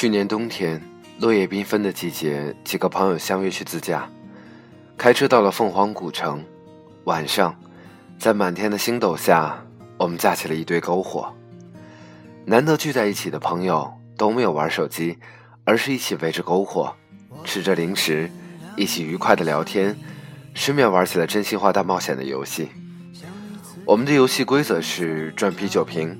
[0.00, 0.80] 去年冬天，
[1.18, 4.08] 落叶缤纷的季节，几个朋友相约去自驾，
[4.96, 6.40] 开车到了凤凰古城。
[7.02, 7.52] 晚上，
[8.16, 9.60] 在满天的星斗下，
[9.98, 11.34] 我们架起了一堆篝火。
[12.44, 15.18] 难得聚在一起的朋友都没有玩手机，
[15.64, 16.94] 而是一起围着篝火，
[17.42, 18.30] 吃着零食，
[18.76, 19.98] 一起愉快的聊天，
[20.54, 22.68] 顺便玩起了真心话大冒险的游戏。
[23.84, 26.16] 我们的游戏规则是转啤酒瓶，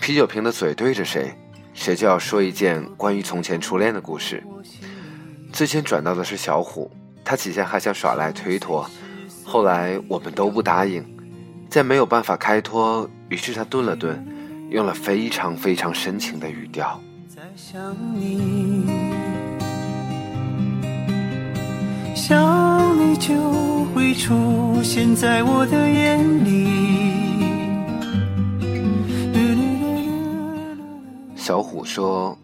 [0.00, 1.36] 啤酒瓶的嘴对着谁。
[1.80, 4.44] 谁就要说一件关于从前初恋的故事。
[5.50, 6.90] 最先转到的是小虎，
[7.24, 8.86] 他起先还想耍赖推脱，
[9.42, 11.02] 后来我们都不答应，
[11.70, 14.22] 见没有办法开脱，于是他顿了顿，
[14.68, 17.00] 用了非常非常深情的语调。
[17.34, 18.86] 在想你，
[22.14, 23.34] 想你就
[23.94, 27.09] 会出现在我的眼里。
[31.50, 32.38] 小虎说：“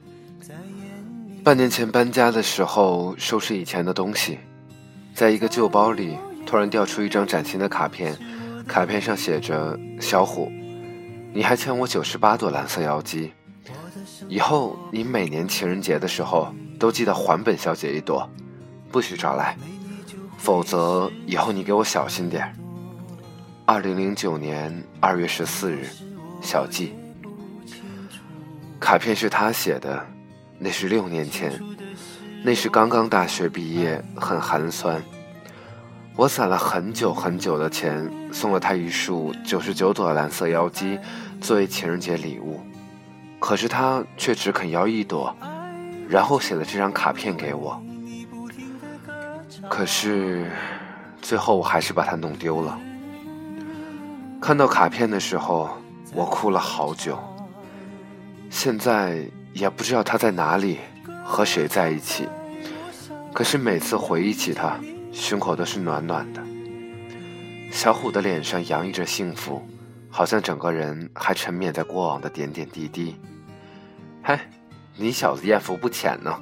[1.45, 4.37] 半年前搬家的时候，收拾以前的东西，
[5.15, 8.17] 在一个旧包里，突然掉出一张崭新的卡片。
[8.67, 10.51] 卡片上写着：‘小虎，
[11.33, 13.31] 你还欠我九十八朵蓝色妖姬，
[14.29, 18.29] 以后你每年情人节的时候都记得还本小姐一朵，
[18.91, 19.57] 不许找来，
[20.37, 22.53] 否则以后你给我小心点。’
[23.67, 25.87] 二零零九年二月十四日，
[26.43, 26.93] 小季。”
[28.87, 30.06] 卡片是他写的，
[30.61, 31.61] 那是六年前，
[32.45, 35.03] 那是刚刚大学毕业，很寒酸。
[36.15, 41.01] 我攒了很久很久的钱，送了他一束九十九朵蓝色妖姬
[41.41, 42.61] 作为情人节礼物，
[43.41, 45.37] 可是他却只肯要一朵，
[46.09, 47.83] 然后写了这张卡片给我。
[49.69, 50.48] 可是
[51.20, 52.79] 最后我还是把它弄丢了。
[54.41, 55.77] 看到卡片的时候，
[56.14, 57.19] 我哭了好久。
[58.50, 60.78] 现在也不知道他在哪里，
[61.25, 62.29] 和谁在一起。
[63.33, 64.79] 可是每次回忆起他，
[65.12, 66.42] 胸口都是暖暖的。
[67.70, 69.61] 小虎的脸上洋溢着幸福，
[70.08, 73.17] 好像整个人还沉湎在过往的点点滴滴。
[74.23, 74.48] 嗨，
[74.96, 76.35] 你小子艳福不浅呢！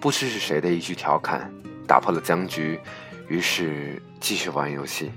[0.00, 1.52] 不知是谁的一句调侃，
[1.86, 2.80] 打破了僵局，
[3.28, 5.10] 于是继续玩游戏。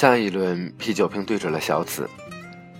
[0.00, 2.08] 下一轮啤酒瓶对准了小紫，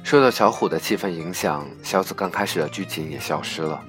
[0.04, 3.82] 受到小虎的气氛影响，小紫刚开始的剧情也消失了。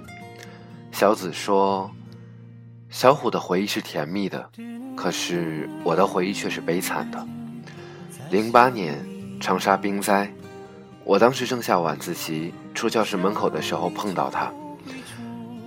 [0.91, 1.91] 小紫说
[2.90, 4.50] ：“小虎的回忆是甜蜜的，
[4.97, 7.23] 可是我的回忆却是悲惨的。
[8.31, 8.97] 零八年
[9.40, 10.28] 长沙冰灾，
[11.03, 14.51] 我当时正下晚自习，出教室门口的时候碰到他。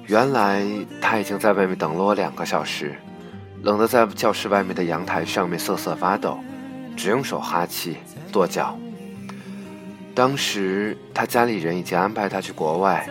[0.08, 0.66] 原来
[1.00, 2.96] 他已经在外面等了我两个小时，
[3.62, 6.40] 冷得在教室外面的阳台上面瑟瑟发抖。”
[6.96, 7.96] 只用手哈气、
[8.30, 8.78] 跺脚。
[10.14, 13.08] 当时他家里人已经安排他去国外，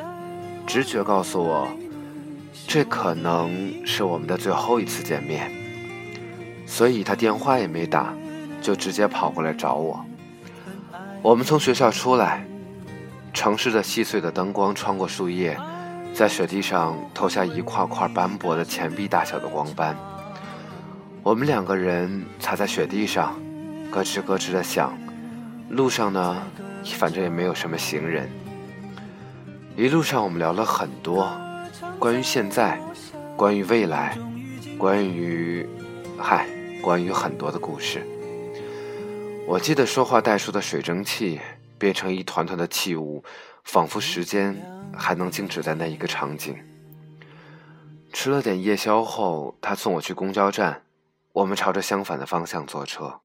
[0.68, 1.68] 直觉告诉我，
[2.68, 5.52] 这可能是我们的最后一次见面。
[6.68, 8.14] 所以他电话也没打，
[8.62, 10.06] 就直接跑过来找我。
[11.24, 12.46] 我们从学校出来，
[13.34, 15.58] 城市的细碎的灯光穿过树叶，
[16.14, 19.98] 在雪地上投下一块块斑驳的钱币大小的光斑。
[21.24, 23.36] 我们两个人踩在雪地上。
[23.92, 24.98] 咯吱咯吱的响，
[25.70, 26.42] 路上呢，
[26.98, 28.30] 反正也没有什么行人。
[29.76, 31.30] 一路上我们聊了很多，
[32.00, 32.80] 关于现在，
[33.36, 34.18] 关于未来，
[34.78, 35.68] 关于，
[36.18, 36.48] 嗨，
[36.82, 38.02] 关于很多的故事。
[39.46, 41.42] 我记得说话带出的水蒸气
[41.78, 43.22] 变成一团团的气雾，
[43.66, 44.56] 仿佛时间
[44.96, 46.58] 还能静止在那一个场景。
[48.14, 50.84] 吃了点夜宵后，他送我去公交站，
[51.34, 53.20] 我们朝着相反的方向坐车。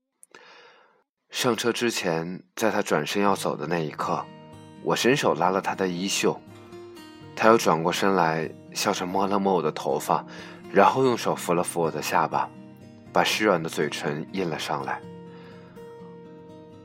[1.37, 4.25] 上车之前，在他转身要走的那一刻，
[4.83, 6.41] 我伸手拉了他的衣袖，
[7.37, 10.25] 他又转过身来，笑着摸了摸我的头发，
[10.73, 12.49] 然后用手扶了扶我的下巴，
[13.13, 14.99] 把湿软的嘴唇印了上来。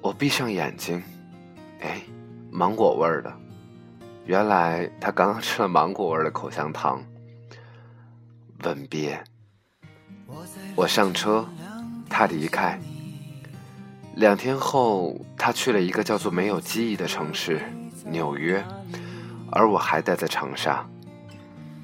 [0.01, 1.01] 我闭上眼睛，
[1.79, 2.01] 哎，
[2.51, 3.33] 芒果味儿的，
[4.25, 7.01] 原来他刚刚吃了芒果味儿的口香糖。
[8.65, 9.23] 吻别，
[10.75, 11.47] 我上车，
[12.09, 12.77] 他离开。
[14.15, 17.61] 两天后，他去了一个叫做没有记忆的城市——
[18.05, 18.63] 纽约，
[19.51, 20.85] 而我还待在长沙。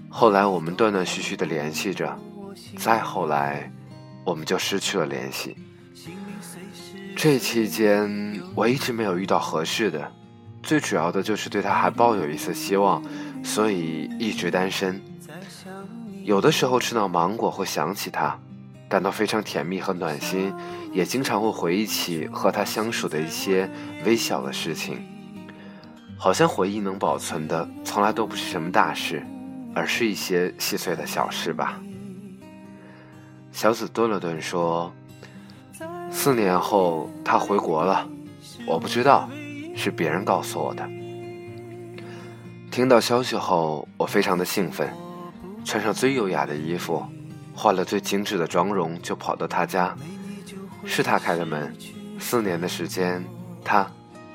[0.10, 2.18] 后来我们断断续续的联系着，
[2.78, 3.72] 再后来，
[4.24, 5.56] 我们就失去了联系。
[7.16, 10.12] 这期间，我一直没有遇到合适的，
[10.62, 13.02] 最主要的就是对他还抱有一丝希望，
[13.44, 15.02] 所以一直单身。
[16.24, 18.38] 有的时候吃到芒果会想起他，
[18.90, 20.54] 感到非常甜蜜和暖心，
[20.94, 23.70] 也经常会回忆起和他相处的一些
[24.06, 25.00] 微小的事情。
[26.18, 29.24] 好像回忆能保存的，从来都不是什么大事，
[29.76, 31.80] 而是一些细碎的小事吧。
[33.52, 34.92] 小紫顿了顿说
[36.10, 38.08] ：“四年后他回国了，
[38.66, 39.30] 我不知道，
[39.76, 40.88] 是别人告诉我的。”
[42.72, 44.92] 听到消息后，我非常的兴奋，
[45.64, 47.06] 穿上最优雅的衣服，
[47.58, 49.96] 化了最精致的妆容，就跑到他家。
[50.86, 51.76] 是他开的门。
[52.20, 53.26] 四年的时间，
[53.64, 53.90] 他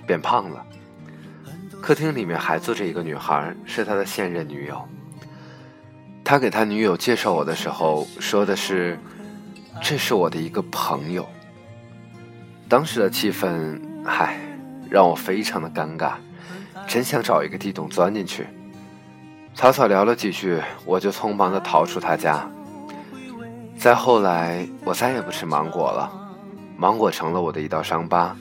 [0.04, 0.66] 变胖了。
[1.80, 4.82] 客厅里面还坐着一个女孩，是他的现任女友。
[6.24, 8.98] 他给他女友介绍我的时候说的是
[9.80, 11.24] ：“这是我的一个朋友。”
[12.68, 14.36] 当时的气氛，嗨，
[14.90, 16.14] 让我非常的尴尬，
[16.88, 18.46] 真想找一个地洞钻进去。
[19.54, 22.50] 草草聊了几句，我就匆忙的逃出他家。
[23.82, 26.08] 再后来，我再也不吃芒果了，
[26.76, 28.36] 芒果成了我的一道伤疤，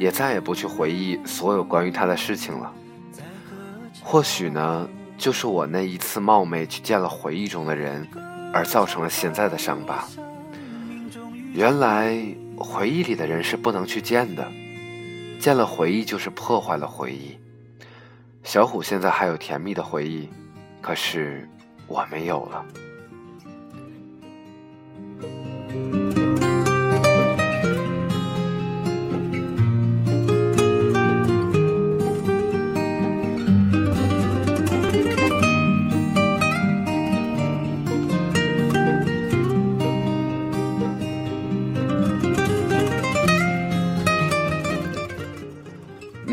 [0.00, 2.74] 也再也不去回忆所有关于他的事情了。
[4.02, 8.04] 或许呢，就是我那一次冒昧去见了回忆中的人，
[8.52, 10.04] 而造成了现在的伤疤。
[11.52, 12.20] 原来
[12.58, 14.44] 回忆里的人是不能去见的，
[15.38, 17.38] 见了回忆就是破坏了回忆。
[18.42, 20.28] 小虎现在还有甜蜜的回忆，
[20.80, 21.48] 可是
[21.86, 22.66] 我没有了。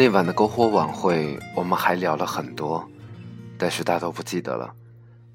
[0.08, 2.88] 那晚的篝火晚会，我们还聊了很多，
[3.58, 4.74] 但是大都不记得了，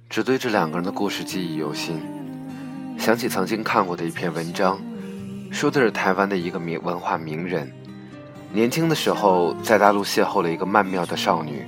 [0.09, 2.01] 只对这两个人的故事记忆犹新。
[2.99, 4.81] 想起曾经看过的一篇文章，
[5.51, 7.71] 说的是台湾的一个名文化名人，
[8.51, 11.67] 年轻的时候在大陆邂逅了一个曼妙的少女，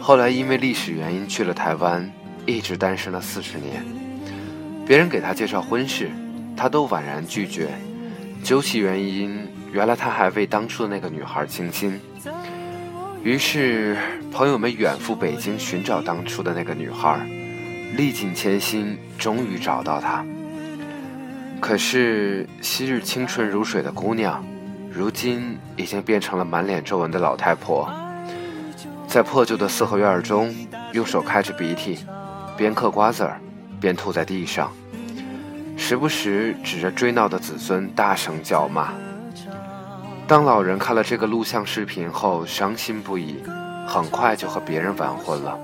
[0.00, 2.12] 后来因为历史原因去了台湾，
[2.44, 3.86] 一直单身了四十年。
[4.84, 6.10] 别人给他介绍婚事，
[6.56, 7.68] 他都婉然拒绝，
[8.42, 9.46] 究其原因。
[9.72, 12.00] 原来他还为当初的那个女孩倾心，
[13.22, 13.96] 于是
[14.32, 17.20] 朋友们远赴北京寻找当初的那个女孩，
[17.96, 20.24] 历尽千辛，终于找到她。
[21.60, 24.44] 可是昔日清纯如水的姑娘，
[24.90, 27.92] 如今已经变成了满脸皱纹的老太婆，
[29.06, 30.54] 在破旧的四合院中，
[30.92, 31.98] 用手开着鼻涕，
[32.56, 33.40] 边嗑瓜子儿，
[33.80, 34.70] 边吐在地上，
[35.76, 38.92] 时不时指着追闹的子孙大声叫骂。
[40.28, 43.40] 当老人看了这个录像视频后，伤心不已，
[43.86, 45.56] 很快就和别人完婚了。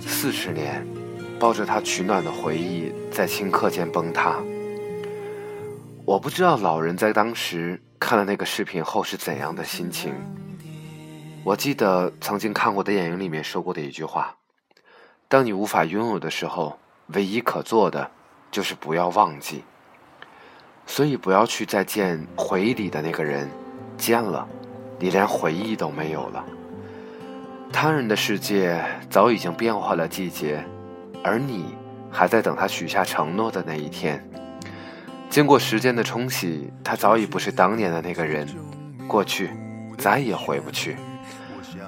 [0.00, 0.86] 四十年，
[1.38, 4.36] 抱着他取暖的回忆在顷刻间崩塌。
[6.06, 10.14] 我不知道老人在当时看了那个视频后是怎样的心情。
[11.44, 14.34] 我记得曾经看过的电影里面说过的一句话：
[15.28, 16.78] 当你无法拥有的时候，
[17.08, 18.10] 唯一可做的
[18.50, 19.62] 就是不要忘记。
[20.86, 23.48] 所以不要去再见回忆里的那个人，
[23.98, 24.46] 见了，
[24.98, 26.44] 你连回忆都没有了。
[27.72, 30.64] 他人的世界早已经变化了季节，
[31.22, 31.74] 而你
[32.10, 34.26] 还在等他许下承诺的那一天。
[35.28, 38.46] 经过时间的冲洗，他早已不是当年的那个人，
[39.08, 39.50] 过去
[39.98, 40.96] 再也回不去。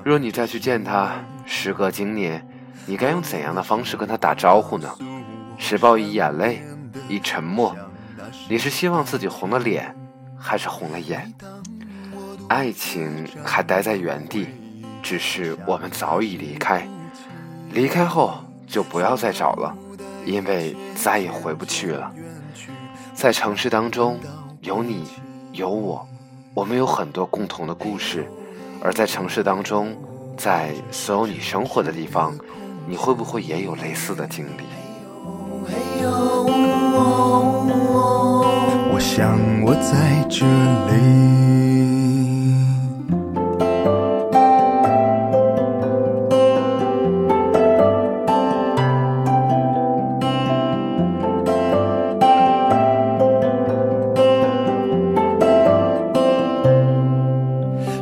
[0.05, 1.13] 若你再去见他，
[1.47, 2.47] 时隔经年，
[2.85, 4.91] 你该用怎样的方式跟他打招呼呢？
[5.57, 6.63] 是报以眼泪，
[7.09, 7.75] 以沉默。
[8.51, 9.95] 你是希望自己红了脸，
[10.39, 11.31] 还是红了眼？
[12.49, 14.47] 爱情还待在原地，
[15.03, 16.89] 只是我们早已离开。
[17.73, 19.77] 离开后就不要再找了，
[20.25, 22.11] 因为再也回不去了。
[23.15, 24.19] 在城市当中，
[24.63, 25.05] 有你，
[25.53, 26.09] 有我，
[26.55, 28.27] 我们有很多共同的故事。
[28.81, 29.95] 而在城市当中，
[30.39, 32.35] 在所有你生活的地方，
[32.87, 34.63] 你会不会也有类似的经历？
[39.19, 40.93] 我想我在这里。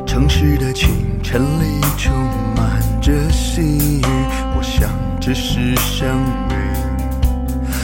[0.05, 0.87] 城市的清
[1.23, 2.13] 晨里充
[2.55, 3.63] 满着细
[3.97, 4.03] 雨，
[4.55, 4.87] 我想
[5.19, 6.15] 这是生
[6.47, 6.55] 命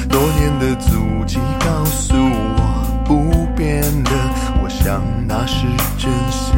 [0.08, 2.73] 多年的足迹告诉我。
[3.06, 4.12] 不变的，
[4.64, 5.66] 我想那是
[5.98, 6.56] 真心。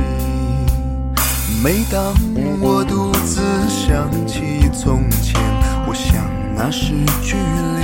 [1.63, 2.13] 每当
[2.61, 5.41] 我独自想起从前，
[5.87, 6.23] 我想
[6.55, 7.81] 那是距离。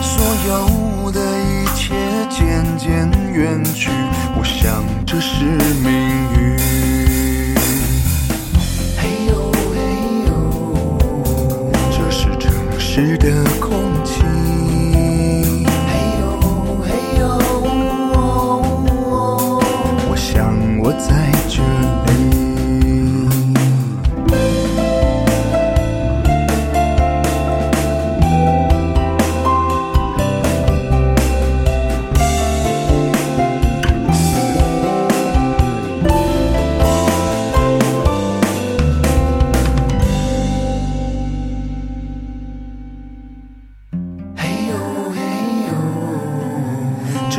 [0.00, 1.94] 所有的一切
[2.28, 3.10] 渐渐。
[3.32, 3.90] 远去，
[4.36, 5.44] 我想这是
[5.82, 5.90] 命
[6.34, 6.58] 运。
[8.98, 9.76] 嘿呦嘿
[10.26, 10.30] 呦，
[11.90, 13.26] 这是城市的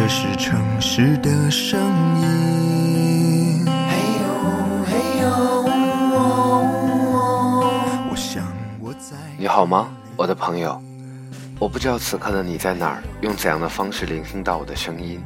[0.01, 1.79] 这是城市的声
[2.19, 3.63] 音。
[9.37, 10.81] 你好吗，我的朋友？
[11.59, 15.23] 我不知道此刻的你在哪儿，用怎样的方式聆听到我的声音，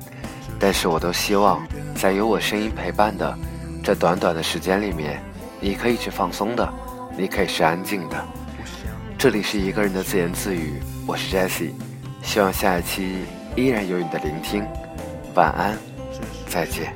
[0.60, 1.66] 但是我都希望，
[1.96, 3.34] 在有我声音陪伴的
[3.82, 5.24] 这短短的时间里面，
[5.62, 6.70] 你可以是放松的，
[7.18, 8.22] 你可以是安静的。
[9.18, 11.72] 这里是一个人的自言自语，我是 Jessie，
[12.22, 13.20] 希望下一期
[13.56, 14.66] 依然有你的聆听。
[15.34, 15.78] 晚安，
[16.48, 16.94] 再见。